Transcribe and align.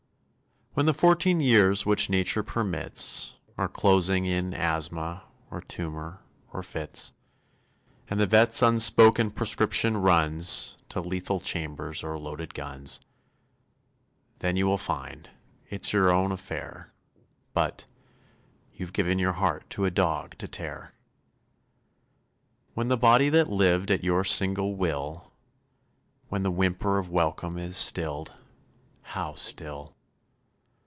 When 0.73 0.85
the 0.85 0.93
fourteen 0.93 1.41
years 1.41 1.85
which 1.85 2.09
Nature 2.09 2.43
permits 2.43 3.35
Are 3.57 3.67
closing 3.67 4.23
in 4.25 4.53
asthma, 4.53 5.23
or 5.49 5.59
tumour, 5.59 6.21
or 6.53 6.63
fits, 6.63 7.11
And 8.07 8.21
the 8.21 8.25
vet's 8.25 8.61
unspoken 8.61 9.31
prescription 9.31 9.97
runs 9.97 10.77
To 10.87 11.01
lethal 11.01 11.41
chambers 11.41 12.03
or 12.05 12.17
loaded 12.17 12.53
guns, 12.53 13.01
Then 14.39 14.55
you 14.55 14.65
will 14.65 14.77
find 14.77 15.31
it's 15.69 15.91
your 15.91 16.09
own 16.09 16.31
affair 16.31 16.93
But... 17.53 17.83
you've 18.73 18.93
given 18.93 19.19
your 19.19 19.33
heart 19.33 19.69
to 19.71 19.83
a 19.83 19.91
dog 19.91 20.37
to 20.37 20.47
tear. 20.47 20.93
When 22.75 22.87
the 22.87 22.95
body 22.95 23.27
that 23.27 23.49
lived 23.49 23.91
at 23.91 24.05
your 24.05 24.23
single 24.23 24.73
will 24.73 25.33
When 26.29 26.43
the 26.43 26.49
whimper 26.51 26.97
of 26.97 27.09
welcome 27.09 27.57
is 27.57 27.75
stilled 27.75 28.33
(how 29.01 29.33
still!) 29.35 29.97